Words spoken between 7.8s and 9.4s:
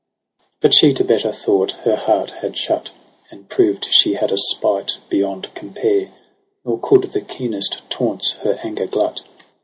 taunts her anger glut.